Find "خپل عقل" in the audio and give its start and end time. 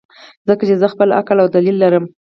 0.93-1.37